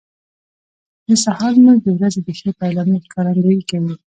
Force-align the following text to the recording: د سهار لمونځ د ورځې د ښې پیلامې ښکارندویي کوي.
د 1.07 1.09
سهار 1.23 1.51
لمونځ 1.57 1.79
د 1.83 1.87
ورځې 1.97 2.19
د 2.23 2.29
ښې 2.37 2.51
پیلامې 2.59 3.03
ښکارندویي 3.05 3.61
کوي. 3.69 3.95